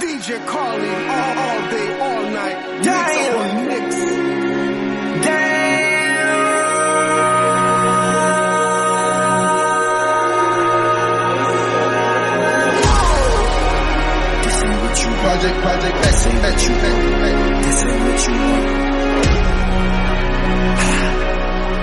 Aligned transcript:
DJ 0.00 0.46
Carly 0.46 0.88
all, 0.88 1.38
all 1.38 1.70
day, 1.70 2.00
all 2.00 2.22
night. 2.30 2.82
Damn. 2.82 3.66
Mix 3.68 3.94
mix. 3.94 3.96
This 14.44 14.62
ain't 14.62 14.80
what 14.82 14.96
you 15.02 15.10
project, 15.22 15.56
project, 15.60 15.96
ain't 16.26 16.40
what 16.42 16.58
you. 16.62 16.74
This 17.62 17.78
ain't 17.82 18.02
what 18.02 18.20
you 18.26 18.34
want. 18.42 19.02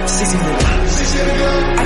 Six 0.09 0.33
in 0.33 0.39
the 0.39 1.33
block. 1.33 1.78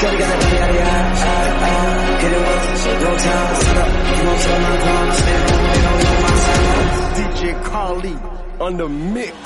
Shorty 0.00 0.16
got 0.16 0.32
that 0.32 0.40
body 0.40 0.56
out 0.56 0.70
of 0.70 0.76
ya. 0.80 0.88
Uh, 1.20 1.68
uh, 1.68 2.20
get 2.20 2.32
it 2.32 2.40
once, 2.40 2.84
no 3.04 3.10
time, 3.20 3.52
set 3.60 3.76
up. 3.76 3.90
You 4.00 4.22
gon' 4.24 4.38
tell 4.40 4.60
my 4.64 4.76
problem, 4.80 5.12
stand 5.20 5.44
on, 5.50 5.60
they 5.68 5.80
don't 5.84 6.00
my 6.24 6.34
sign. 6.40 6.64
DJ 7.16 7.40
Carly 7.68 8.16
on 8.64 8.72
the 8.80 8.88
mix. 8.88 9.36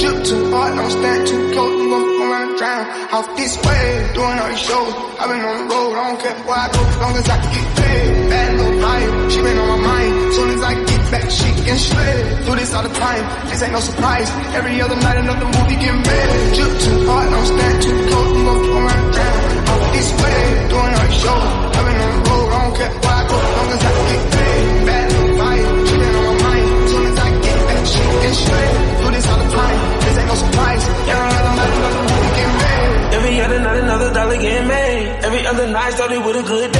Drip 0.00 0.16
too 0.28 0.50
hard, 0.52 0.76
don't 0.76 0.90
stand 0.90 1.26
too 1.28 1.52
close, 1.52 1.80
you 1.80 1.88
gon' 1.88 2.18
drown. 2.58 2.84
Off 3.14 3.36
this 3.36 3.56
way, 3.64 4.10
doing 4.12 4.38
all 4.38 4.48
these 4.48 4.60
shows. 4.60 4.92
i 5.16 5.24
been 5.30 5.40
on 5.40 5.56
the 5.56 5.74
road, 5.74 5.94
I 5.96 6.02
don't 6.08 6.20
care 6.20 6.38
where 6.44 6.58
I 6.58 6.68
go, 6.68 6.80
as 6.84 6.96
long 6.98 7.14
as 7.16 7.28
I 7.28 7.36
can 7.40 7.50
get 7.54 7.68
paid. 7.78 8.30
Bad 8.30 8.50
little 8.58 9.30
she 9.30 9.40
been 9.40 9.58
on 9.58 9.68
my 9.68 9.86
mind. 9.86 10.34
Soon 10.34 10.50
as 10.50 10.62
I 10.62 10.87
back, 11.10 11.30
she 11.30 11.48
can 11.64 11.78
shred. 11.78 12.44
Do 12.44 12.54
this 12.54 12.72
all 12.74 12.82
the 12.82 12.94
time, 12.94 13.24
this 13.48 13.62
ain't 13.62 13.72
no 13.72 13.80
surprise. 13.80 14.28
Every 14.54 14.80
other 14.80 14.96
night, 14.96 15.18
another 15.18 15.46
movie 15.46 15.76
get 15.76 15.94
made. 15.94 16.54
Drip 16.54 16.72
too 16.84 16.98
hard, 17.08 17.30
don't 17.30 17.46
stand 17.46 17.82
too 17.82 17.98
close, 18.08 18.30
you 18.36 18.44
gon' 18.44 18.60
come 18.64 18.76
around 18.78 19.04
and 19.04 19.12
drown. 19.14 19.38
Off 19.68 19.84
this 19.94 20.10
way, 20.20 20.40
doing 20.72 20.92
all 20.96 21.06
these 21.08 21.20
shows. 21.22 21.48
i 21.76 21.80
been 21.86 21.98
on 22.04 22.10
the 22.12 22.20
road, 22.28 22.48
I 22.48 22.58
don't 22.64 22.74
care 22.78 22.92
where 23.02 23.16
I 23.18 23.22
go, 23.28 23.36
long 23.56 23.70
as 23.74 23.82
I 23.88 23.92
get 24.08 24.22
paid. 24.32 24.86
Bad 24.88 25.06
little 25.12 25.34
vibe, 25.40 25.68
she 25.88 25.96
on 25.98 26.24
my 26.28 26.34
mind. 26.44 26.66
Soon 26.90 27.04
as 27.10 27.18
I 27.18 27.28
get 27.44 27.58
back, 27.68 27.82
she 27.92 28.02
can 28.22 28.34
shred. 28.42 28.72
Do 29.00 29.06
this 29.14 29.26
all 29.28 29.38
the 29.42 29.48
time, 29.58 29.78
this 30.04 30.14
ain't 30.18 30.28
no 30.28 30.36
surprise. 30.44 30.84
Every 31.08 31.28
other 31.38 31.54
night, 31.58 31.72
another 31.78 32.04
movie 32.08 32.32
get 32.38 32.50
made. 32.62 32.92
Every 33.16 33.36
other 33.44 33.60
night, 33.64 33.78
another 33.82 34.10
dollar 34.14 34.36
getting 34.36 34.68
made. 34.68 35.06
Every 35.26 35.42
other 35.46 35.66
night 35.68 35.92
started 35.94 36.20
with 36.24 36.36
a 36.36 36.42
good 36.42 36.72
day. 36.72 36.77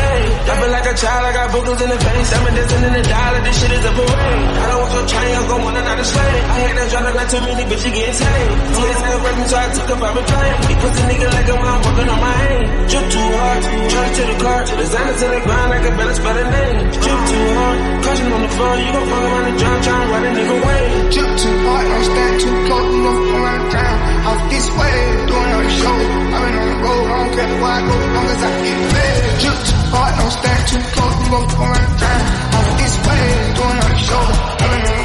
Child, 0.98 1.22
I 1.24 1.32
got 1.32 1.46
boogers 1.54 1.78
in 1.78 1.88
the 1.94 1.98
face. 1.98 2.30
I'm 2.34 2.46
a 2.46 2.50
dancing 2.50 2.82
in 2.82 2.92
the 2.92 3.04
dollar, 3.06 3.40
this 3.46 3.56
shit 3.60 3.70
is 3.70 3.84
a 3.86 3.92
parade. 3.94 4.48
I 4.58 4.64
don't 4.66 4.80
want 4.82 4.92
your 4.98 5.06
chain, 5.06 5.30
I'm 5.38 5.46
gon' 5.46 5.62
want 5.62 5.76
another 5.78 6.06
slave. 6.06 6.42
I 6.42 6.56
hate 6.58 6.76
that 6.78 6.88
drama, 6.90 7.10
got 7.14 7.26
too 7.30 7.40
many 7.46 7.64
bitches 7.70 7.92
getting 7.94 8.18
tamed. 8.18 8.58
Too 8.74 8.82
many 8.82 8.98
niggas 8.98 9.22
working, 9.22 9.48
so 9.48 9.56
I 9.58 9.66
took 9.78 9.88
a 9.88 9.96
private 9.98 10.26
plane. 10.26 10.56
He 10.66 10.74
pussy 10.82 11.02
nigga 11.06 11.28
like 11.30 11.48
I'm 11.48 11.62
out 11.62 11.80
working 11.86 12.08
on 12.10 12.18
my 12.18 12.34
aim. 12.50 12.66
Drip 12.90 13.06
too 13.14 13.28
hard, 13.38 13.60
charge 13.62 14.12
to 14.18 14.22
the 14.26 14.36
car. 14.42 14.60
to 14.66 14.74
the 14.74 14.86
Designer 14.88 15.14
to 15.18 15.26
the 15.28 15.40
grind 15.46 15.68
like 15.70 15.84
a 15.86 15.92
better 15.94 16.16
spell 16.18 16.36
a 16.38 16.44
name. 16.50 16.78
Drip 16.98 17.20
too 17.30 17.46
hard, 17.54 17.78
caution 18.02 18.28
on 18.34 18.42
the 18.42 18.50
floor. 18.58 18.74
You 18.82 18.90
gon' 18.90 19.06
fuck 19.06 19.22
around 19.22 19.46
and 19.48 19.56
drown, 19.58 19.78
trying 19.86 20.02
to 20.02 20.12
ride 20.12 20.26
a 20.26 20.30
nigga 20.34 20.54
away. 20.58 20.82
Drip 21.14 21.30
too 21.38 21.56
hard, 21.62 21.84
don't 21.86 22.06
stand 22.10 22.34
too 22.42 22.56
close, 22.66 22.90
you 22.90 23.00
gon' 23.06 23.70
drown. 23.70 23.98
Off 23.98 24.07
this 24.68 24.78
way, 24.78 25.26
doing 25.26 25.52
all 25.54 25.62
these 25.62 25.78
shows. 25.80 26.06
i 26.28 26.38
been 26.44 26.54
on 26.58 26.66
the 26.68 26.76
road, 26.84 27.06
I 27.08 27.16
don't 27.18 27.32
care 27.36 27.48
where 27.62 27.72
I 27.72 27.80
go, 27.88 27.94
long 28.14 28.28
as 28.28 28.42
I 28.42 28.50
get 28.64 28.78
paid. 28.92 29.20
Too 29.40 29.54
hard, 29.92 30.12
don't 30.18 30.34
stand 30.38 30.62
too 30.68 30.82
close, 30.94 31.16
come 31.28 31.62
around 31.62 31.88
and 31.88 31.98
drown. 31.98 32.22
Off 32.56 32.68
this 32.78 32.94
way, 33.06 33.24
doing 33.56 33.78
all 33.78 33.88
these 33.88 34.06
shows. 34.08 34.36
i 34.48 34.66
been 34.68 34.70
on 34.76 34.82
the 34.84 34.92
road, 34.92 34.97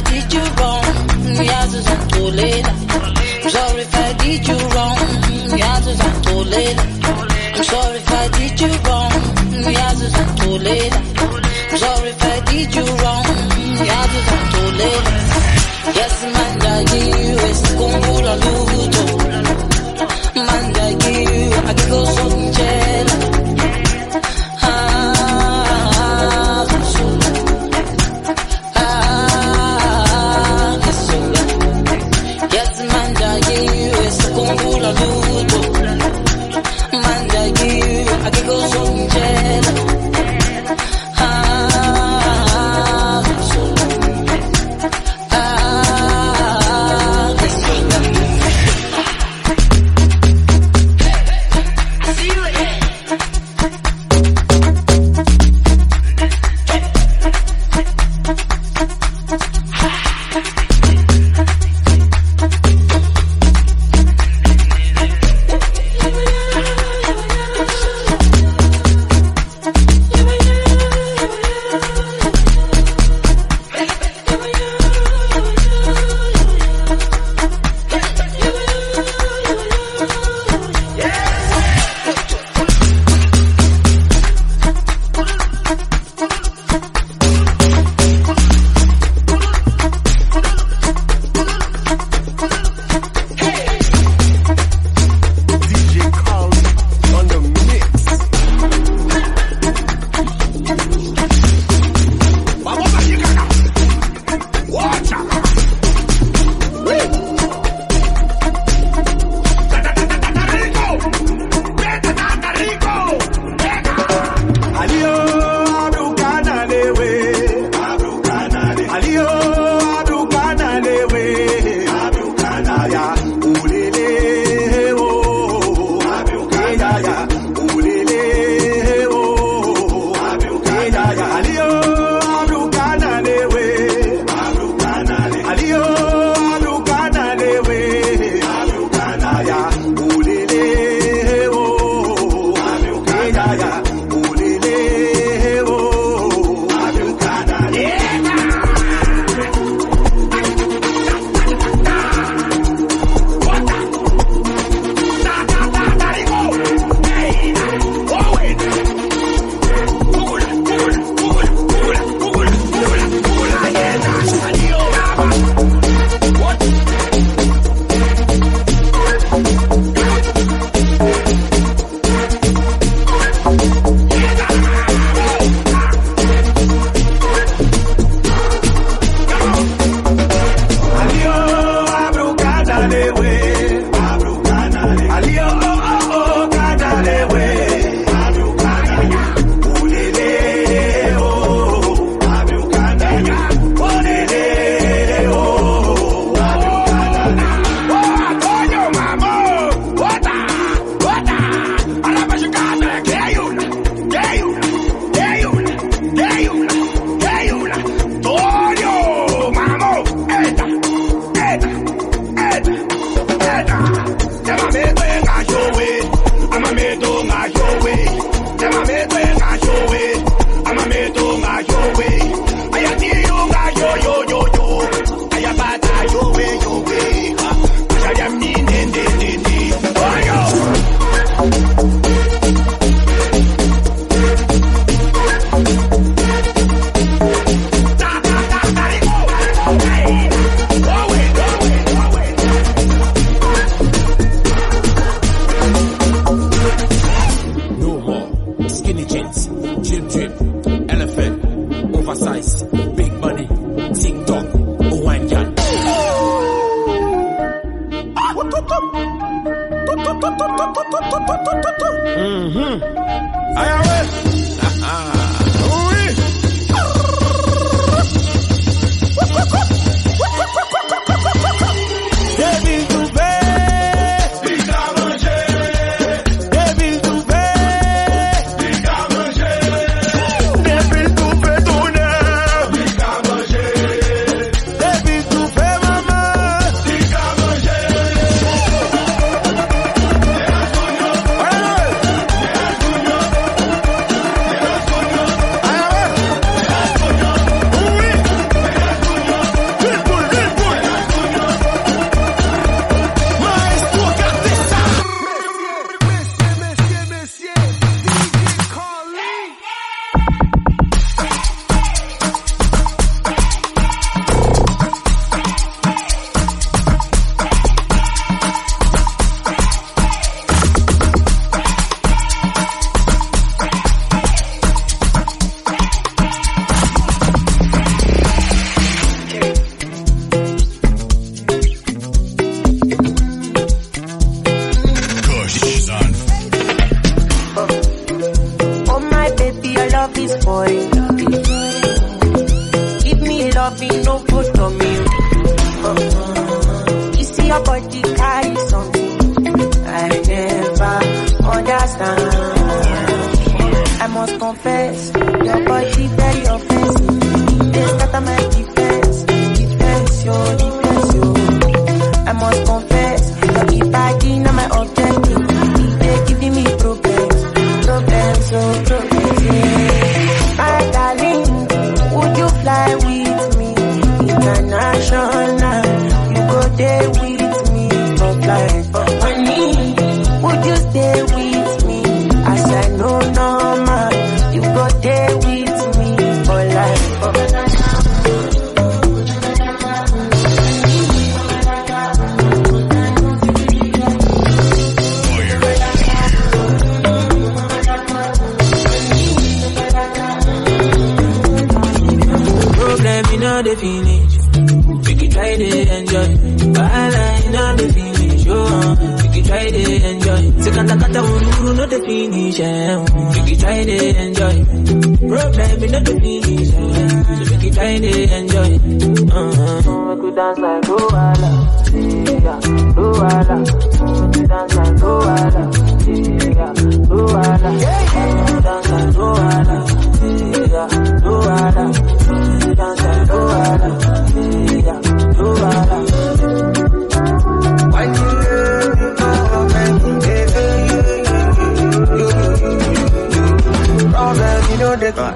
I 0.00 0.02
did 0.02 0.32
you 0.32 0.40
wrong. 0.56 0.84
Mm, 1.20 1.50
I'm 3.44 3.50
sorry 3.50 3.82
if 3.82 3.94
I 3.94 4.12
did 4.14 4.48
you 4.48 4.56
wrong. 4.72 4.96
Mm, 4.96 5.62
I'm 7.56 7.64
sorry 7.64 7.98
if 7.98 8.10
I 8.10 8.28
did 8.28 8.60
you 8.60 8.68
wrong. 8.88 9.10
Mm, 9.10 9.66
I'm 11.70 11.78
sorry 11.78 12.08
if 12.08 12.22
I 12.22 12.40
did 12.48 12.74
you 12.74 12.84
wrong. 13.02 13.26
Yes 15.96 16.14
mandakiwe 16.34 16.59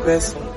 know 0.07 0.54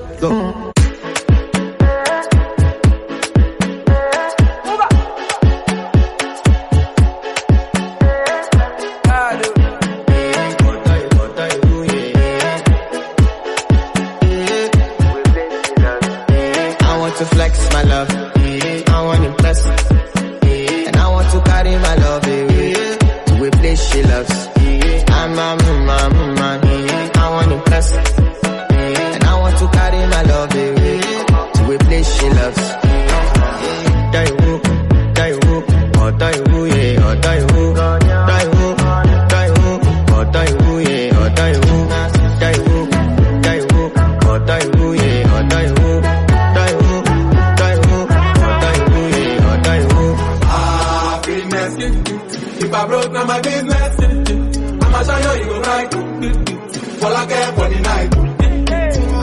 Folake 57.07 57.55
body 57.55 57.79
night. 57.79 58.09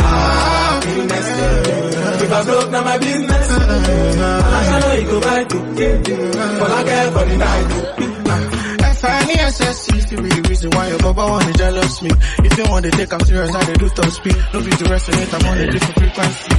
Ah, 0.01 0.81
business 0.83 1.27
girl. 1.37 2.23
If 2.25 2.33
I 2.33 2.45
broke, 2.45 2.71
now 2.71 2.83
my 2.85 2.97
business. 2.99 3.49
I 3.51 4.81
know 4.81 4.93
you 4.95 5.07
go 5.11 5.21
buy 5.21 5.45
too. 5.45 5.61
Folake 6.61 7.15
body 7.15 7.37
night. 7.37 7.69
Fanny 9.05 9.35
SSC 9.35 10.09
to 10.09 10.17
be 10.23 10.29
the 10.31 10.49
reason 10.49 10.71
why 10.71 10.89
your 10.89 10.99
baba 10.99 11.27
wanna 11.29 11.53
jealous 11.53 12.01
me. 12.01 12.11
If 12.39 12.57
you 12.57 12.65
wanna 12.71 12.91
take 12.91 13.13
I'm 13.13 13.21
serious, 13.21 13.55
I 13.55 13.75
do 13.75 13.89
top 13.91 14.11
speed. 14.11 14.37
No 14.55 14.61
be 14.65 14.71
to 14.71 14.85
resonate, 14.85 15.35
I'm 15.35 15.45
on 15.47 15.59
a 15.59 15.67
different 15.71 15.99
frequency. 16.01 16.51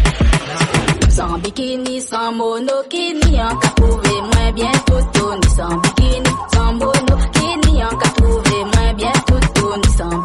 Sans 1.09 1.39
bikini, 1.41 2.01
sans 2.01 2.31
monokini, 2.33 3.41
en 3.41 3.55
cas 3.57 3.69
trouvé 3.77 4.11
moins 4.21 4.51
bien 4.53 4.71
tout 4.85 5.01
tourne. 5.13 5.41
Sans 5.57 5.75
bikini, 5.81 6.29
sans 6.53 6.73
monokini, 6.73 7.83
en 7.83 7.95
cas 7.97 8.09
trouvé 8.09 8.57
moins 8.75 8.93
bien 8.93 9.13
tout 9.25 9.39
tourne. 9.55 9.83
Sans 9.97 10.21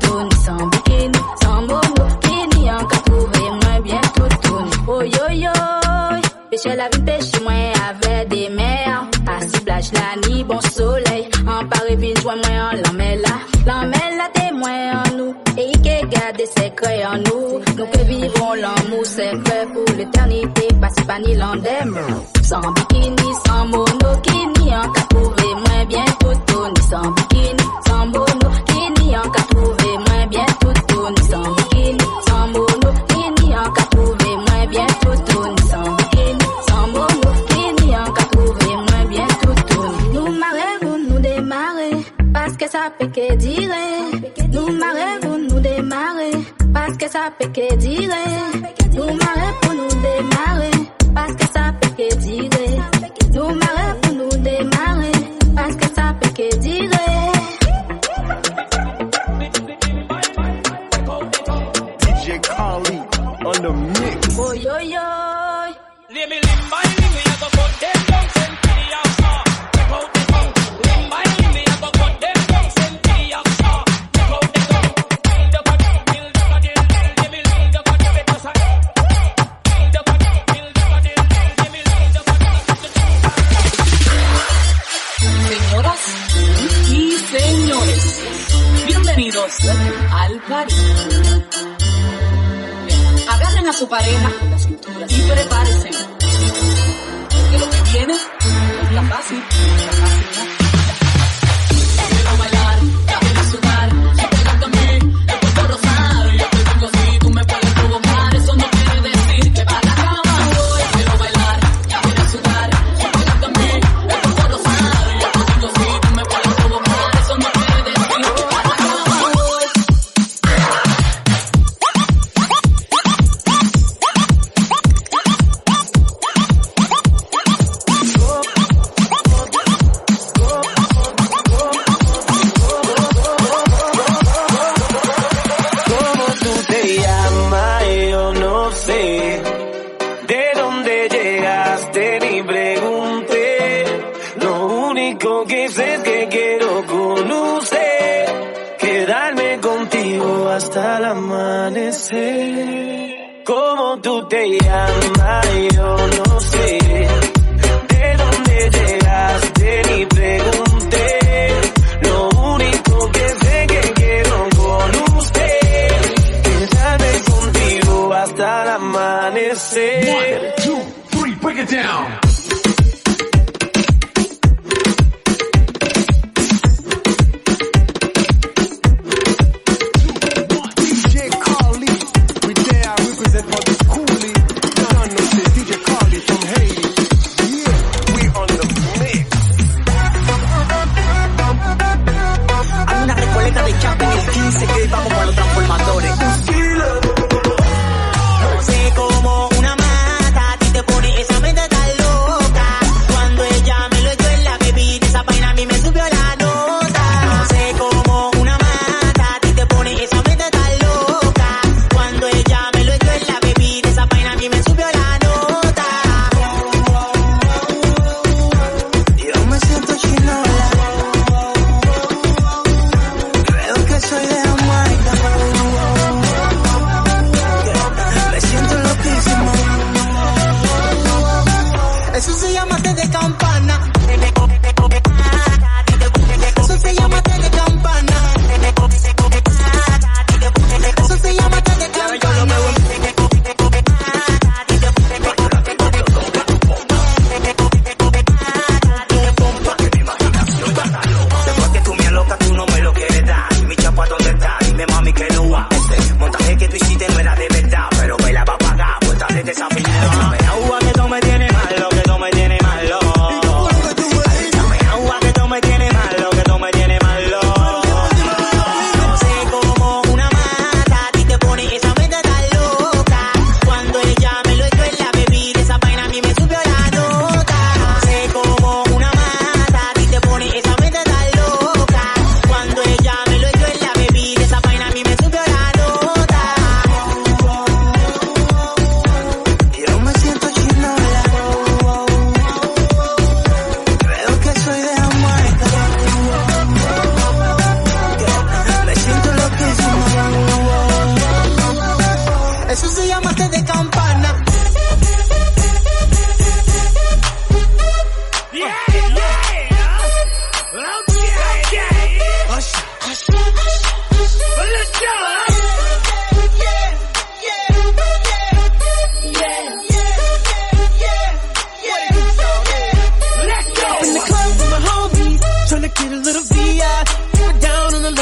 toutoune, 0.00 0.30
sans 0.44 0.66
bikini, 0.66 1.18
sans 1.42 1.60
mono, 1.62 2.06
qui 2.20 2.58
n'y 2.58 2.68
a 2.68 2.78
qu'à 2.78 3.10
moins 3.10 3.80
bien 3.82 4.00
toutoune. 4.14 4.70
Oh 4.88 5.02
yo 5.02 5.26
yo, 5.30 5.52
pêche 6.50 6.76
la 6.76 6.88
vie, 6.88 7.02
pêche 7.04 7.40
moi 7.42 7.52
avec 7.88 8.28
des 8.28 8.48
mers. 8.50 9.06
À 9.26 9.40
ciblage 9.40 9.90
la 9.92 10.28
ni 10.28 10.44
bon 10.44 10.60
soleil, 10.60 11.28
en 11.46 11.64
Paris, 11.66 11.96
puis 11.96 12.14
joie 12.20 12.36
moi 12.36 12.70
en 12.70 12.76
l'emmène 12.76 13.20
là. 13.22 13.34
L'emmène 13.66 14.16
là, 14.18 14.28
témoin 14.34 14.92
en 15.04 15.16
nous, 15.16 15.34
et 15.56 15.72
qui 15.72 16.06
garde 16.08 16.36
des 16.36 16.46
secrets 16.46 17.04
en 17.06 17.18
nous. 17.18 17.60
Nous 17.76 17.86
que 17.86 17.98
vivons 18.04 18.54
l'amour, 18.54 19.04
c'est 19.04 19.30
fait 19.30 19.66
pour 19.72 19.96
l'éternité, 19.96 20.68
pas 20.80 20.88
si 20.96 21.04
pas 21.04 21.18
ni 21.20 21.34
l'endem. 21.36 21.98
Sans 22.42 22.72
bikini, 22.72 23.32
sans 23.46 23.66
mono, 23.66 24.20
peut 42.90 43.06
que 43.06 43.34
dire. 43.34 43.70
Nous 44.52 44.72
marrer, 44.72 45.20
nous 45.50 45.60
démarrer. 45.60 46.32
Parce 46.72 46.96
que 46.96 47.08
ça 47.08 47.32
peut 47.38 47.48
que 47.48 47.74
dire. 47.76 48.10
Nous 48.94 49.04
marrer 49.04 49.61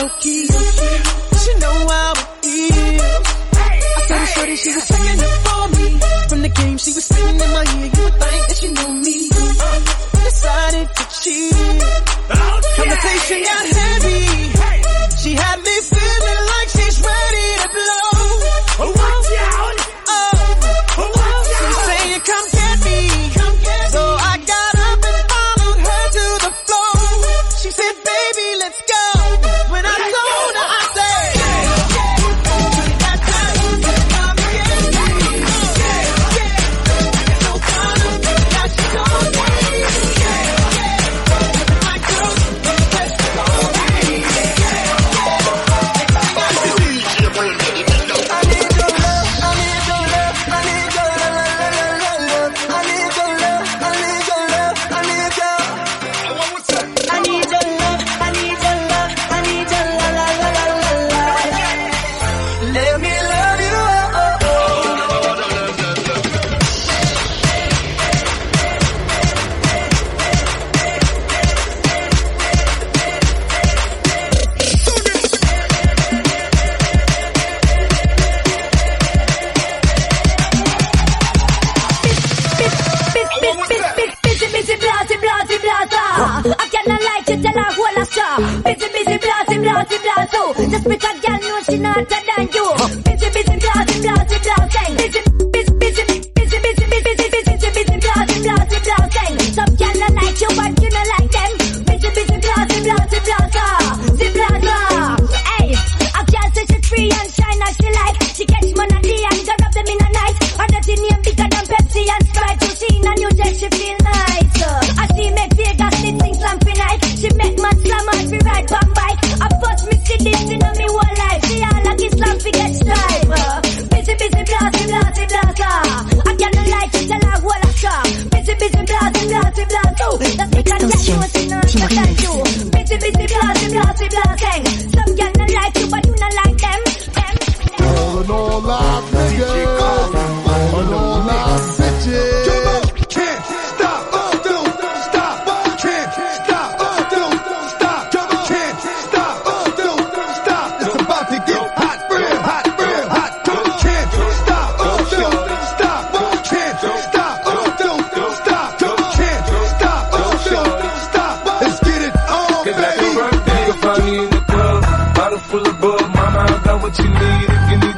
Loki. 0.01 0.47
She 0.47 1.53
know 1.61 1.77
how 1.93 2.13
it 2.17 2.47
is. 2.47 3.03
I 3.53 4.01
said 4.09 4.23
it 4.23 4.29
shorty, 4.29 4.57
she 4.57 4.75
was 4.75 4.89
checking 4.89 5.21
it 5.29 5.35
for 5.45 5.69
me. 5.77 5.87
From 6.29 6.41
the 6.41 6.49
game, 6.49 6.79
she 6.79 6.93
was 6.93 7.05
spitting 7.05 7.41
in 7.41 7.51
my 7.53 7.65
ear. 7.77 7.91
You 7.95 8.03
would 8.05 8.17
think 8.17 8.49
that 8.49 8.57
she 8.57 8.69
knew 8.77 8.93
me. 9.05 9.29
Decided 10.25 10.89
to 10.97 11.05
cheat. 11.21 11.53
Conversation 12.77 13.43
got 13.45 13.67
heavy. 13.77 14.00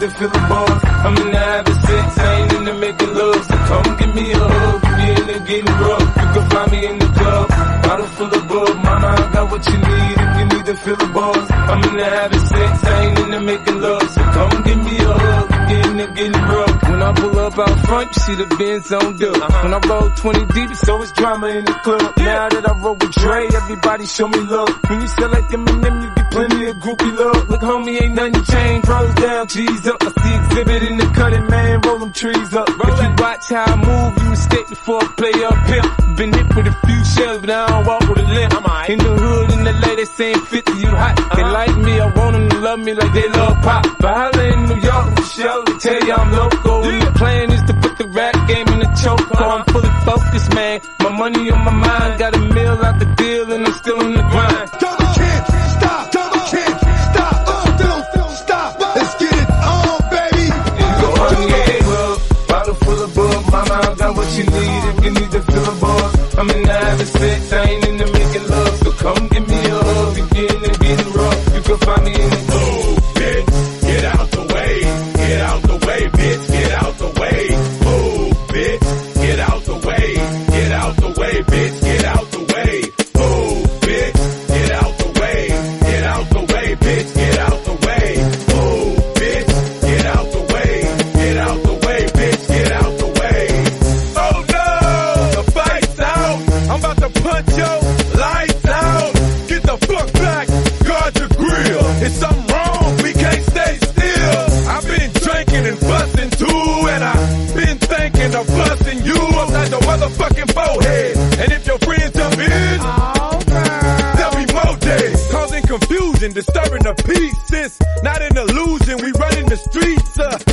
to 0.03 0.11
fill 0.11 0.31
the 0.31 0.39
bars. 0.51 0.83
I'm 1.07 1.17
in 1.17 1.31
the 1.31 1.39
habit 1.39 1.79
sex, 1.87 2.19
I 2.19 2.35
ain't 2.35 2.53
in 2.55 2.59
into 2.59 2.75
making 2.75 3.15
love. 3.15 3.45
So 3.47 3.57
come 3.71 3.97
give 3.99 4.15
me 4.17 4.33
a 4.33 4.39
hug, 4.39 4.83
if 4.83 4.99
you 4.99 5.11
into 5.23 5.39
getting 5.47 5.75
rough. 5.79 6.09
You 6.21 6.29
can 6.35 6.51
find 6.51 6.73
me 6.73 6.87
in 6.91 6.99
the 6.99 7.07
club, 7.07 7.49
bottle 7.85 8.07
full 8.17 8.35
of 8.35 8.49
bug. 8.49 8.77
Mama, 8.83 9.07
I 9.07 9.33
got 9.33 9.51
what 9.53 9.65
you 9.71 9.79
need 9.79 10.17
if 10.25 10.31
you 10.39 10.45
need 10.53 10.67
to 10.67 10.75
fill 10.75 10.97
the 10.97 11.07
bars. 11.07 11.47
I'm 11.51 11.85
in 11.89 11.97
the 11.99 12.05
habit 12.05 12.43
up 17.59 17.69
out 17.69 17.87
front, 17.87 18.17
you 18.17 18.23
see 18.23 18.35
the 18.35 18.47
Benz 18.57 18.93
on 18.93 19.17
dub. 19.17 19.37
Uh-huh. 19.37 19.63
When 19.63 19.75
I 19.75 19.81
roll 19.89 20.11
20 20.11 20.47
deep, 20.53 20.71
it's 20.71 20.89
always 20.89 21.13
drama 21.13 21.49
in 21.49 21.65
the 21.65 21.73
club. 21.85 22.17
Now 22.17 22.49
that 22.49 22.69
I 22.69 22.73
roll 22.81 22.95
with 22.95 23.13
Dre, 23.13 23.47
everybody 23.55 24.07
show 24.07 24.29
me 24.29 24.41
love. 24.41 24.69
When 24.89 25.01
you 25.01 25.07
select 25.09 25.33
like 25.33 25.49
Eminem, 25.51 26.03
you 26.03 26.15
get 26.15 26.31
plenty 26.31 26.67
of 26.67 26.77
groupie 26.77 27.19
love. 27.19 27.49
Look, 27.49 27.61
homie, 27.61 28.03
ain't 28.03 28.15
nothing 28.15 28.45
changed. 28.45 28.89
Rolls 28.89 29.15
down, 29.15 29.47
G's 29.49 29.87
up. 29.87 29.97
I 30.01 30.11
see 30.23 30.35
exhibit 30.35 30.83
in 30.83 30.97
the 30.97 31.07
cutting, 31.15 31.47
man. 31.49 31.81
Roll 31.81 31.99
them 31.99 32.13
trees 32.13 32.55
up. 32.55 32.69
If 32.69 33.03
you 33.03 33.15
watch 33.19 33.49
how 33.49 33.65
I 33.65 33.77
move, 33.77 34.23
you 34.23 34.31
mistake 34.31 34.69
before 34.69 35.03
I 35.03 35.07
play 35.17 35.45
up 35.45 35.57
pimp. 35.67 36.17
Been 36.17 36.33
hit 36.33 36.57
with 36.57 36.67
a 36.67 36.77
few 36.87 37.05
shells, 37.05 37.41
but 37.41 37.51
I 37.51 37.67
don't 37.69 37.87
walk 37.87 38.09
with 38.09 38.19
a 38.19 38.29
limp. 38.29 38.53
In 38.89 38.99
the 38.99 39.15
hood, 39.23 39.53
in 39.53 39.62
LA, 39.93 39.97
they 39.97 40.05
saying 40.05 40.41
50, 40.41 40.73
you 40.73 40.89
hot. 40.89 41.17
They 41.17 41.43
uh-huh. 41.43 41.53
like 41.53 41.77
me, 41.79 42.01
I 42.01 42.07
want 42.07 42.33
them 42.35 42.49
to 42.49 42.59
love 42.59 42.79
me 42.81 42.95
like 42.95 43.13
they 43.13 43.29
love 43.29 43.63
pop. 43.63 43.85
But 44.01 44.15
holla 44.15 44.45
in 44.53 44.65
New 44.69 44.81
York, 44.81 45.07
Michelle, 45.17 45.65
they 45.65 45.79
tell 45.79 46.07
you 46.07 46.13
I'm 46.15 46.33
loco. 46.33 46.83
Yeah. 46.83 47.05
The 47.05 47.13
plan 47.13 47.53
is 47.53 47.63
to 47.63 47.75
put 47.75 47.99
the 47.99 48.09
rap 48.09 48.49
game 48.49 48.69
in 48.69 48.79
the 48.81 48.91
choke. 49.03 49.21
So 49.21 49.35
uh-huh. 49.35 49.57
I'm 49.57 49.65
fully 49.73 49.93
focused, 50.05 50.55
man. 50.55 50.81
My 51.01 51.11
money 51.11 51.51
on 51.51 51.65
my 51.65 51.73
mind, 51.73 52.19
got 52.19 52.35
a 52.35 52.39
meal 52.39 52.79
out 52.87 52.99
the 52.99 53.07
deal, 53.17 53.53
and 53.53 53.67
I'm 53.67 53.75
still 53.75 54.01
in 54.01 54.13
the 54.13 54.25
grind. 54.33 54.71
Double 54.81 55.09
kick, 55.19 55.43
stop, 55.77 56.11
double 56.13 56.45
kick, 56.53 56.75
stop, 57.13 57.49
up, 57.53 57.69
do, 57.81 58.23
stop. 58.45 58.81
Let's 58.97 59.15
get 59.21 59.35
it 59.43 59.51
on, 59.51 59.99
baby. 60.13 60.47
You 60.81 60.89
go 61.03 61.09
on, 61.21 61.37
yeah, 61.53 61.89
well, 61.89 62.13
bottle 62.49 62.75
full 62.81 63.01
of 63.03 63.15
bug. 63.15 63.41
Mama, 63.53 63.77
I 63.77 63.95
got 63.95 64.17
what 64.17 64.29
you 64.39 64.45
need 64.45 64.83
if 64.91 65.05
you 65.05 65.11
need 65.11 65.31
to 65.37 65.41
fill 65.43 65.67
a 65.69 65.75
bug. 65.81 66.09
I'm 66.39 66.51
in 66.51 66.63
the 66.63 66.73
habit, 66.73 67.53
I 67.53 67.71
ain't 67.71 67.89
in 67.89 67.97
the 67.99 68.12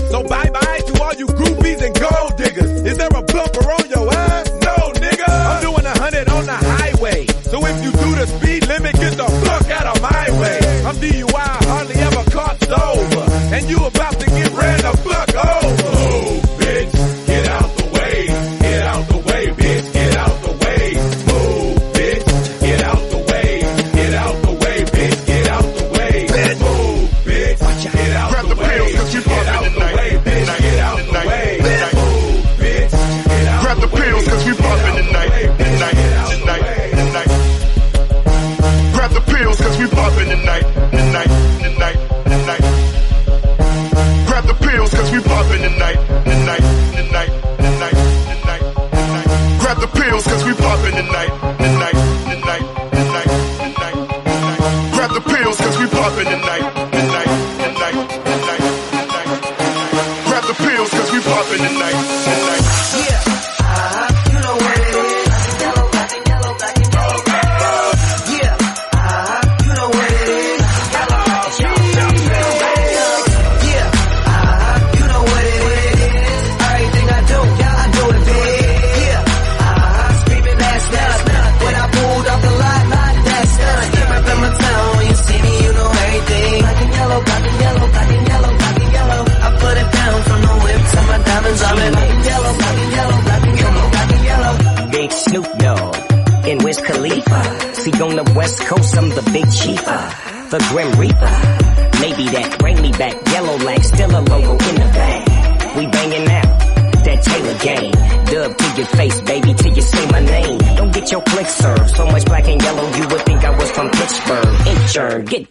So 0.09 0.23
bye 0.23 0.49
bye 0.49 0.79
to 0.87 1.03
all 1.03 1.13
you 1.13 1.27
groupies 1.27 1.85
and 1.85 1.93
gold 1.99 2.35
diggers. 2.35 2.48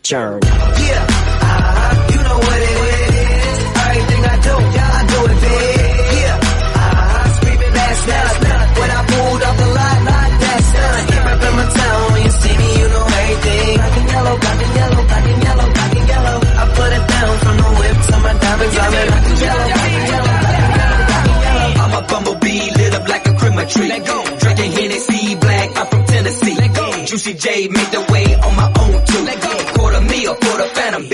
adjourned. 0.09 0.88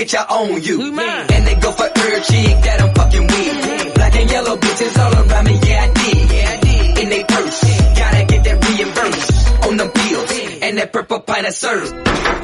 Bitch 0.05 0.15
I 0.15 0.25
own 0.29 0.61
you. 0.61 0.81
And 0.81 1.47
they 1.47 1.55
go 1.55 1.71
for 1.71 1.83
her 1.83 2.19
chick 2.21 2.61
that 2.63 2.81
I'm 2.81 2.93
fucking 2.93 3.27
with. 3.27 3.95
Black 3.95 4.15
and 4.15 4.29
yellow 4.29 4.57
bitches 4.57 4.97
all 4.99 5.13
around 5.13 5.45
me, 5.45 5.59
yeah 5.65 5.83
I 5.83 5.93
did. 5.93 6.31
Yeah 6.31 6.49
I 6.49 6.57
did. 6.59 6.99
In 6.99 7.09
they 7.09 7.23
purse, 7.23 7.63
gotta 7.97 8.25
get 8.25 8.43
that 8.43 8.65
reimbursed 8.65 9.65
on 9.65 9.77
them 9.77 9.91
bills 9.93 10.31
and 10.61 10.77
that 10.77 10.93
purple 10.93 11.19
pint 11.21 11.47
of 11.47 11.53
syrup. 11.53 11.93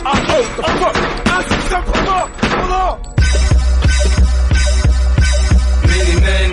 Ah, 0.03 0.25
oh, 0.29 0.43
the 0.57 0.63
fuck? 0.81 0.95
Ah, 1.27 1.41
stop, 1.67 1.85
hold 1.85 2.09
on, 2.09 2.27
hold 2.51 2.71
on. 2.81 2.95
Many 5.87 6.15
men 6.25 6.49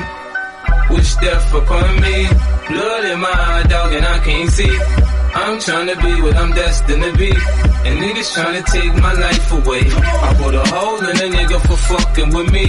wish 0.90 1.14
death 1.16 1.55
upon 1.55 2.01
me. 2.01 2.29
Blood 2.68 3.05
in 3.07 3.21
my 3.21 3.33
eye, 3.33 3.66
dog, 3.68 3.92
and 3.94 4.07
I 4.07 4.18
can't 4.18 4.51
see. 4.51 5.17
I'm 5.35 5.59
tryna 5.59 5.95
be 6.03 6.23
what 6.23 6.37
I'm 6.37 6.53
destined 6.53 7.03
to 7.03 7.12
be. 7.17 7.31
And 7.31 7.95
niggas 8.01 8.31
tryna 8.35 8.64
take 8.67 8.95
my 9.03 9.12
life 9.12 9.53
away. 9.53 9.83
I 9.87 10.35
put 10.41 10.55
a 10.55 10.64
hole 10.73 10.99
in 10.99 11.17
a 11.17 11.29
nigga 11.37 11.59
for 11.67 11.77
fucking 11.77 12.31
with 12.35 12.53
me. 12.53 12.67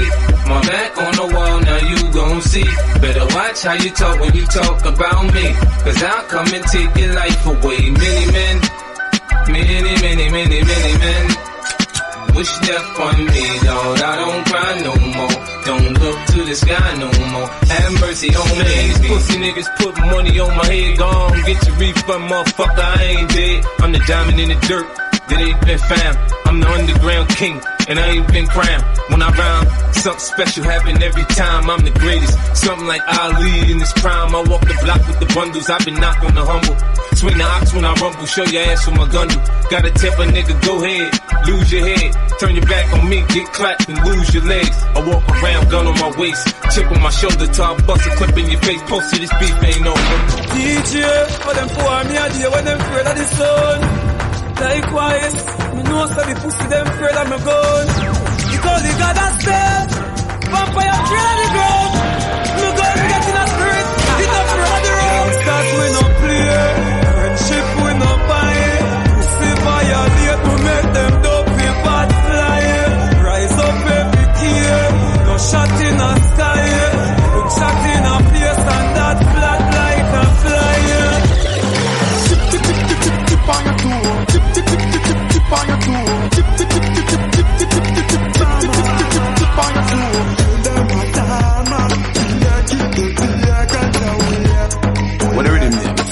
My 0.47 0.61
back 0.61 0.97
on 0.97 1.13
the 1.19 1.27
wall, 1.35 1.59
now 1.61 1.79
you 1.91 2.13
gon' 2.13 2.41
see. 2.41 2.67
Better 2.99 3.25
watch 3.35 3.63
how 3.63 3.73
you 3.73 3.89
talk 3.91 4.19
when 4.19 4.35
you 4.35 4.45
talk 4.45 4.85
about 4.85 5.23
me. 5.33 5.45
Cause 5.83 6.03
I'll 6.03 6.25
come 6.27 6.47
and 6.53 6.65
take 6.65 6.95
your 6.97 7.13
life 7.13 7.45
away. 7.45 7.89
Many 7.89 8.25
men, 8.31 8.55
many, 9.47 9.95
many, 10.01 10.29
many, 10.29 10.59
many 10.63 10.93
men. 10.99 11.25
Wish 12.35 12.59
death 12.59 12.99
on 12.99 13.25
me, 13.25 13.45
dog. 13.63 13.99
I 13.99 14.15
don't 14.21 14.45
cry 14.47 14.81
no 14.81 14.95
more. 14.95 15.28
To 16.29 16.43
the 16.45 16.53
sky 16.53 16.95
no 16.97 17.07
more. 17.33 17.47
Have 17.47 17.93
mercy 17.99 18.35
on 18.35 18.49
me. 18.59 18.63
These 18.63 18.99
pussy 19.07 19.37
niggas 19.39 19.69
put 19.77 19.97
money 19.97 20.39
on 20.39 20.55
my 20.55 20.65
head. 20.65 20.97
Gone, 20.97 21.41
get 21.43 21.65
your 21.65 21.75
refund, 21.77 22.29
motherfucker. 22.29 22.79
I 22.79 23.03
ain't 23.03 23.29
dead. 23.29 23.65
I'm 23.79 23.91
the 23.91 23.99
diamond 24.07 24.39
in 24.39 24.49
the 24.49 24.55
dirt 24.67 25.08
that 25.29 25.39
ain't 25.39 25.61
been 25.65 25.77
found. 25.77 26.15
I'm 26.45 26.59
the 26.59 26.69
underground 26.69 27.29
king, 27.29 27.61
and 27.87 27.99
I 27.99 28.05
ain't 28.17 28.27
been 28.33 28.47
crowned. 28.47 28.83
When 29.09 29.21
I 29.21 29.29
rhyme, 29.29 29.93
something 29.93 30.19
special 30.19 30.63
happen 30.63 31.01
every 31.01 31.25
time. 31.33 31.69
I'm 31.69 31.85
the 31.85 31.91
greatest. 31.91 32.33
Something 32.57 32.87
like 32.87 33.01
Ali 33.05 33.71
in 33.71 33.79
his 33.79 33.93
prime. 33.93 34.35
I 34.35 34.41
walk 34.49 34.61
the 34.61 34.77
block 34.83 35.01
with 35.07 35.19
the 35.19 35.29
bundles. 35.33 35.69
I've 35.69 35.85
been 35.85 35.95
knocked 35.95 36.25
on 36.25 36.33
the 36.33 36.45
humble. 36.45 36.77
Swing 37.15 37.37
the 37.37 37.43
ox 37.43 37.73
when 37.73 37.85
I 37.85 37.93
rumble. 38.01 38.25
Show 38.25 38.45
your 38.45 38.63
ass 38.69 38.87
with 38.87 38.97
my 38.97 39.07
gun. 39.09 39.27
Gotta 39.69 39.91
tip 39.91 40.13
a 40.17 40.25
nigga, 40.25 40.53
go 40.65 40.81
ahead. 40.81 41.09
Lose 41.45 41.71
your 41.71 41.85
head. 41.85 42.11
Turn 42.39 42.55
your 42.55 42.65
back 42.65 42.93
on 42.93 43.09
me, 43.09 43.19
get 43.29 43.45
clapped 43.51 43.89
and 43.89 43.97
lose 44.05 44.33
your 44.33 44.45
legs. 44.45 44.77
I 44.95 45.05
walk 45.05 45.27
around, 45.27 45.69
gun 45.69 45.87
on 45.87 45.97
my 45.99 46.11
waist. 46.17 46.47
Chip 46.71 46.89
on 46.89 47.01
my 47.01 47.09
shoulder 47.09 47.45
I 47.45 47.75
bust 47.85 48.07
a 48.07 48.11
clip 48.15 48.37
in 48.37 48.49
your 48.49 48.61
face. 48.61 48.81
Post 48.83 49.13
to 49.13 49.19
this 49.19 49.33
beef 49.37 49.57
ain't 49.61 49.85
over. 49.85 50.15
DJ, 50.55 51.03
for 51.43 51.53
them 51.53 51.69
poor 51.75 52.03
me 52.07 52.15
a 52.17 52.49
when 52.49 52.65
them 52.65 52.79
afraid 52.79 53.07
of 53.07 53.17
the 53.17 53.25
sun. 53.25 54.28
Likewise, 54.59 55.35
me 55.75 55.83
know 55.83 56.05
say 56.07 56.33
the 56.33 56.39
pussy 56.41 56.65
them 56.67 56.87
afraid 56.87 57.15
of 57.15 57.27
me 57.31 57.37
gun. 57.47 57.87
Because 58.51 58.81
the 58.83 58.93
God 58.99 59.15
has 59.23 59.35
said, 59.39 59.87
vampire 60.51 60.99
trail 61.09 61.35
the 61.39 61.47
ground. 61.55 61.93
Me 62.59 62.67
gun 62.77 62.95
get 63.07 63.23
in 63.29 63.37
a 63.39 63.45
spirit, 63.55 63.87
it 64.19 64.29
a 64.29 64.41
afraid 64.43 64.71
of 64.75 64.81
the 64.83 64.91
road. 64.99 65.31
Start 65.39 65.65
we 65.79 65.87
no 65.95 66.08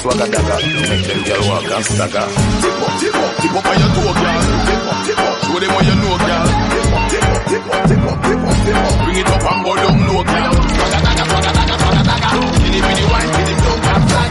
swagger 0.08 0.32
dagger, 0.32 0.60
make 0.88 1.04
them 1.04 1.22
girl 1.28 1.44
walk 1.50 1.68
and 1.68 1.84
stagger. 1.84 2.28
Tip 2.64 2.80
up, 2.80 2.94
tip 3.00 3.16
up, 3.16 3.32
tip 3.44 3.56
up 3.58 3.68
on 3.68 3.76
your 3.76 3.92
toe, 3.92 4.14
girl. 4.16 4.40
Tip 4.68 4.88
up, 4.88 5.00
tip 5.04 5.20
up, 5.20 5.36
show 5.44 5.60
them 5.60 5.72
what 5.76 5.84
you 5.84 5.96
know, 6.00 6.16
girl. 6.16 6.48
Tip 6.72 6.88
up, 6.96 7.04
tip 7.12 7.28
up, 7.28 7.42
tip 7.48 7.68
up, 7.68 7.84
tip 7.88 8.04
up, 8.08 8.18
tip 8.24 8.40
up, 8.48 8.58
tip 8.64 8.78
up. 8.78 8.94
Bring 9.04 9.18
it 9.20 9.28
up 9.28 9.44
and 9.52 9.60
go 9.66 9.72
down 9.76 9.98
low, 10.08 10.24
girl. 10.24 10.54
Swagger 10.78 11.02
dagger, 11.04 11.26
swagger 11.28 11.54
dagger, 11.58 11.78
swagger 11.84 12.06
dagger. 12.08 12.32
Kitty 12.56 12.80
bitty 12.80 13.06
wine, 13.12 13.30
kitty 13.36 13.54
blow, 13.60 13.76
girl, 13.84 14.27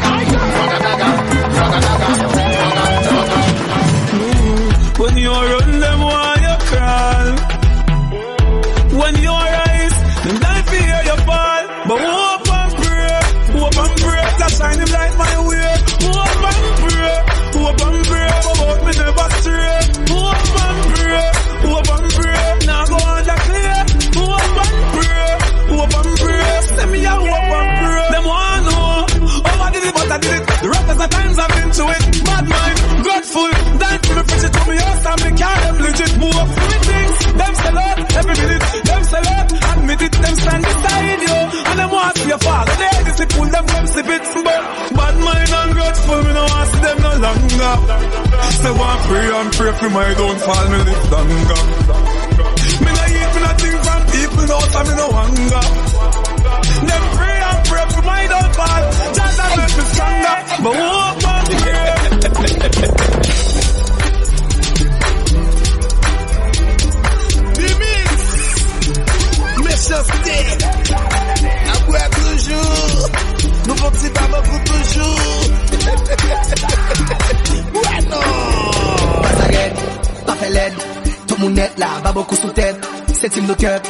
La 81.78 82.00
bas 82.02 82.12
beaucoup 82.12 82.36
sous 82.36 82.48
tête, 82.50 82.76
c'est 83.12 83.36
une 83.36 83.46
nos 83.46 83.54
cœur, 83.54 83.80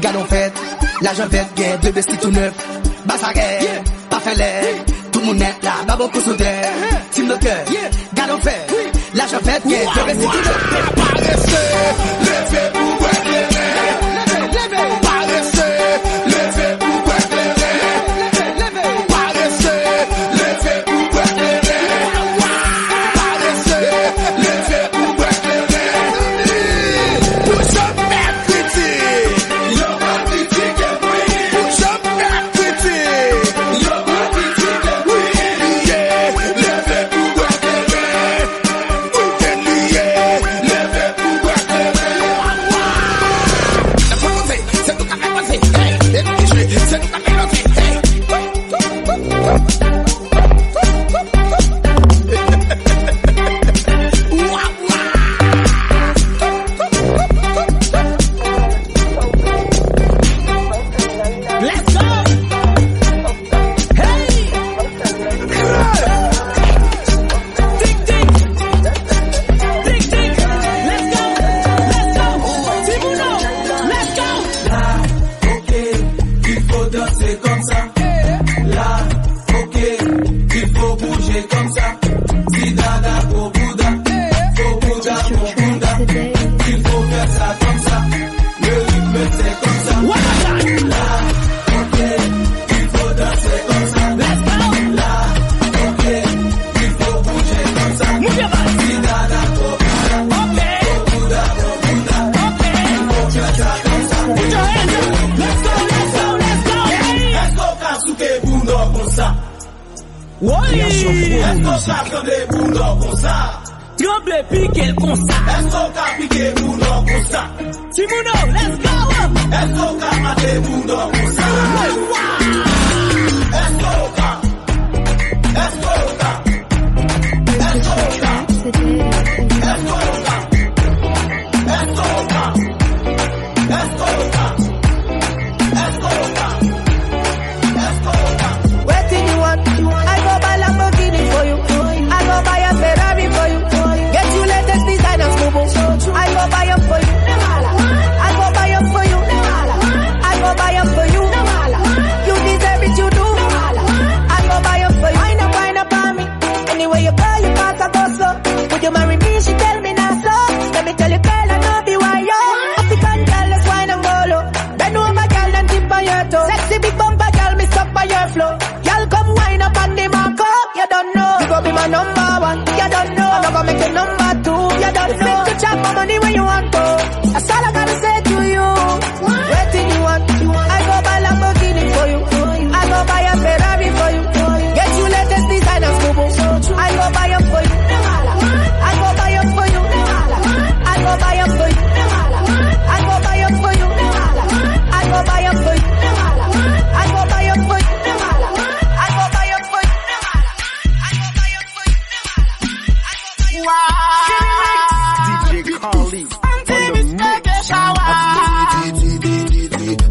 galon 0.00 0.24
fête, 0.24 0.52
la 1.00 1.14
javette, 1.14 1.54
guerre, 1.54 1.78
deux 1.78 1.92
besties 1.92 2.18
tout 2.18 2.30
neuf, 2.30 2.52
basse 3.04 3.20
pas 3.20 4.20
fait 4.20 4.34
l'air, 4.34 4.64
tout 5.12 5.20
le 5.20 5.26
monde 5.26 5.40
est 5.40 5.64
là, 5.64 5.74
bas 5.86 5.96
beaucoup 5.96 6.20
sous 6.20 6.34
tête, 6.34 6.68
team 7.12 7.28
nos 7.28 7.38
cœur, 7.38 7.64
galon 8.14 8.38
fête, 8.40 8.72
la 9.14 9.26
javette, 9.28 9.64
guerre, 9.66 9.92
deux 9.94 10.04
besties 10.12 10.26
tout 10.26 10.38
neuf, 10.38 10.92
pour 12.72 14.05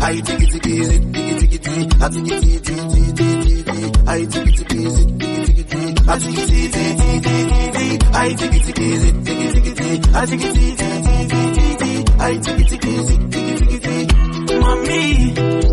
I 0.05 0.21
take 0.21 0.39
it 0.39 0.51
take 0.51 0.65
it, 0.67 1.13
take 1.13 1.53
it 1.53 1.63
take 1.63 1.77
it, 1.77 1.95
I 1.99 2.09
take 2.09 2.27
it 2.27 2.41
take 2.43 2.53
it, 2.55 2.65
take 2.65 2.77
it 2.85 3.17
take 3.17 3.73
it, 3.73 3.97
I 4.07 4.25
take 4.25 4.45
it 4.45 4.55
take 4.55 4.69
it, 4.69 5.17
take 5.17 5.57
it 5.57 5.65
take 5.65 5.81
it, 5.81 6.07
I 6.07 6.19
take 6.19 6.37
it 6.37 6.45
take 6.45 6.65
it, 6.65 6.95
take 6.95 7.25
it 7.25 7.49
take 7.73 7.91
it, 7.91 8.05
I 8.13 8.35
take 8.35 8.53
it 8.53 8.65
take 8.65 8.77
it, 8.77 9.25
take 9.25 9.41
it 9.41 9.75
take 9.75 9.95
it, 9.95 10.13
I 10.13 10.27
take 10.27 10.41
it 10.41 10.53
take 10.53 10.65
it, 10.65 10.85
take 10.85 11.33
it 11.33 11.59
take 11.65 11.97
it, 11.97 12.09
I 12.21 12.37
take 12.37 12.59
it 12.59 12.67
take 12.69 12.85
it, 12.85 13.31
take 13.31 13.73
it 13.73 13.81
take 13.81 14.01
it. 14.01 14.61
Mami, 14.61 15.05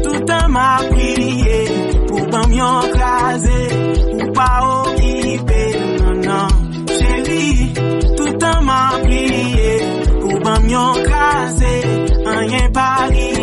tout 0.02 0.30
an 0.30 0.50
ma 0.50 0.78
priye, 0.88 1.58
pou 2.08 2.26
bam 2.32 2.52
yon 2.52 2.90
krasé, 2.94 3.60
ou 4.16 4.32
pa 4.32 4.48
okipe, 4.64 5.62
nan 6.00 6.20
nan. 6.24 6.50
Chéri, 6.96 7.72
tout 8.16 8.48
an 8.50 8.64
ma 8.64 8.80
priye, 9.04 9.72
pou 10.22 10.40
bam 10.40 10.68
yon 10.72 11.04
krasé, 11.04 11.74
an 12.24 12.42
yen 12.50 12.72
pariye. 12.72 13.41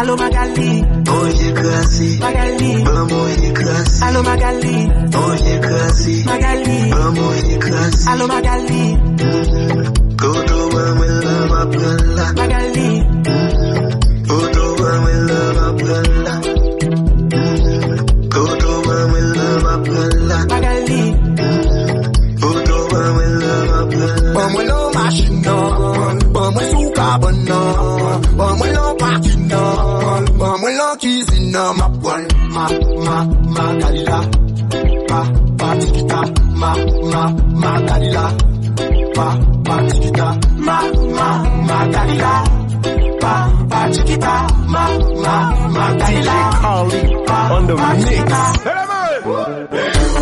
Allo 0.00 0.16
Magali, 0.16 0.82
hoje 1.12 1.52
cresce. 1.52 2.18
Magali, 2.20 2.82
vamos 2.84 3.36
de 3.36 3.52
cresce. 3.52 4.02
Allo 4.02 4.22
Magali, 4.22 4.88
hoje 5.14 5.60
cresce. 5.60 6.24
Magali, 6.24 6.90
vamos 6.90 7.42
de 7.44 7.58
cresce. 7.58 8.08
Allo 8.08 8.26
Magali, 8.26 8.98
todo 10.16 10.70
vamos 10.70 11.06
em 11.06 11.20
lama 11.20 11.66
plana. 11.70 12.32
Magali, 12.34 13.06
todo 14.26 14.76
vamos 14.78 15.10
em 15.10 15.20
lama 15.26 15.76
plana. 15.76 16.40
Todo 18.30 18.82
vamos 18.86 19.18
em 19.18 19.26
lama 19.36 19.82
plana. 19.82 20.46
Magali, 20.48 21.14
todo 22.40 22.88
vamos 22.90 23.22
em 23.22 23.34
lama 23.38 23.86
plana. 23.90 24.32
Vamos 24.32 24.64
no 24.64 24.90
machinão, 24.94 26.18
vamos 26.32 26.64
sucar 26.70 27.20
banana, 27.20 28.20
vamos 28.34 28.68
no 28.72 28.89
patika, 35.80 36.20
ma, 36.60 36.74
ma, 37.12 37.22
ma, 37.62 37.80
dalila. 37.88 38.24
Pa, 39.14 39.26
patika, 39.64 40.28
ma, 40.66 40.78
ma, 41.16 41.28
ma, 41.68 41.78
dalila. 41.94 42.34
Pa, 43.20 43.34
patika, 43.70 44.34
ma, 44.74 44.84
ma, 45.24 45.36
ma, 45.74 45.86
dalila. 46.00 46.36
Pa, 46.62 46.72
patika, 47.26 47.50
on 47.56 47.66
the 47.66 47.74
mix. 47.76 48.32
Hey, 48.64 48.84
man. 48.90 50.19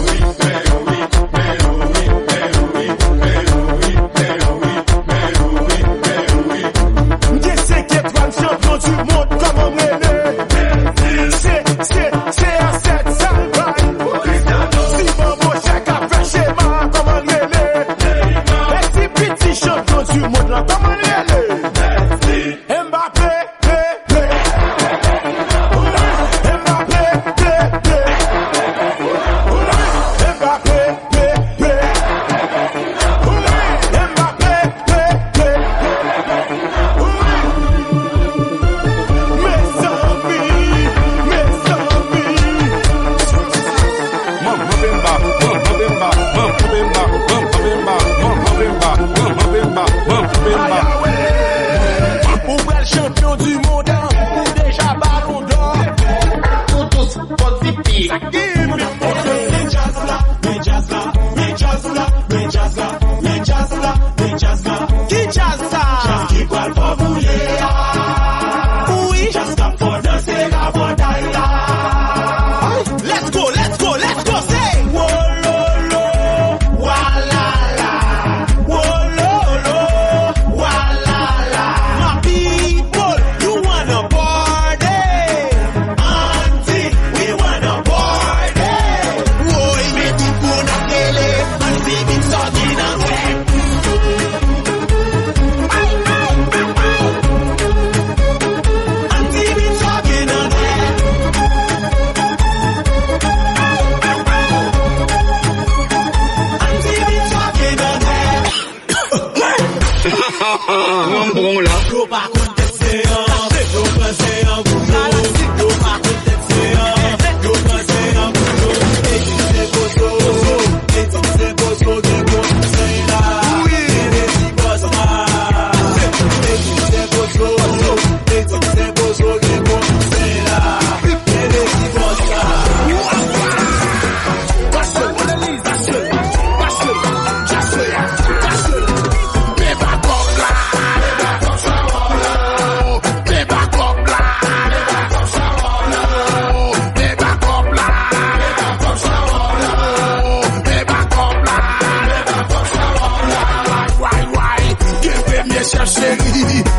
again. 58.11 58.58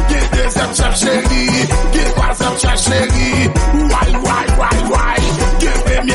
Get 0.10 0.32
this 0.32 0.58
up, 0.58 0.76
chop, 0.76 0.96
shake. 0.96 1.29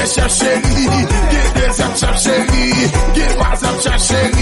chap 0.07 0.29
cheri, 0.29 0.85
gen 1.31 1.49
dez 1.55 1.81
ap 1.81 1.97
chap 1.97 2.17
cheri, 2.17 2.91
gen 3.15 3.39
waz 3.39 3.63
ap 3.63 3.81
chap 3.81 3.99
cheri 3.99 4.34